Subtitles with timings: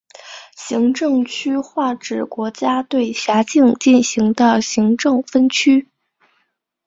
[0.55, 5.91] 行政区划指国家对辖境进行的行政分区。